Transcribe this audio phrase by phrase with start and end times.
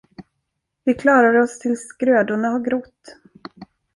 [0.85, 3.15] Vi klarar oss tills grödorna har grott.